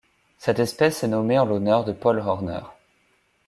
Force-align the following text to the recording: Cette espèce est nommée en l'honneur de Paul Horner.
Cette 0.39 0.57
espèce 0.57 1.03
est 1.03 1.07
nommée 1.09 1.37
en 1.37 1.45
l'honneur 1.45 1.85
de 1.85 1.91
Paul 1.91 2.17
Horner. 2.21 2.61